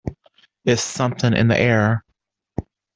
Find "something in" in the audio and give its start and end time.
0.83-1.47